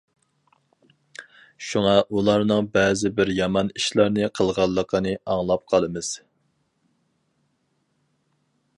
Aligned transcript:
شۇڭا 1.71 1.91
ئۇلارنىڭ 2.19 2.69
بەزى 2.77 3.11
بىر 3.19 3.31
يامان 3.41 3.71
ئىشلارنى 3.81 4.31
قىلغانلىقىنى 4.39 5.15
ئاڭلاپ 5.35 5.71
قالىمىز. 5.75 6.13